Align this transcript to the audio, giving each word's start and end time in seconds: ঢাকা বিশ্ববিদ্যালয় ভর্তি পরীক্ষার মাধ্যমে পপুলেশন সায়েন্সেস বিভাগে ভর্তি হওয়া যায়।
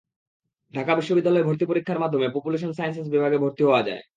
ঢাকা 0.73 0.91
বিশ্ববিদ্যালয় 0.95 1.45
ভর্তি 1.47 1.65
পরীক্ষার 1.67 2.01
মাধ্যমে 2.03 2.27
পপুলেশন 2.35 2.71
সায়েন্সেস 2.73 3.07
বিভাগে 3.09 3.37
ভর্তি 3.37 3.61
হওয়া 3.63 3.81
যায়। 3.87 4.03